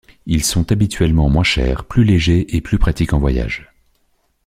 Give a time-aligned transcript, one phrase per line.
[0.25, 3.71] Ils sont habituellement moins chers, plus légers et plus pratiques en voyage.